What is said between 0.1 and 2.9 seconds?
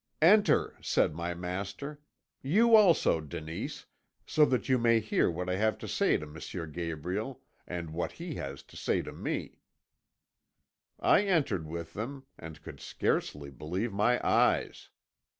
"'Enter,' said my master; 'you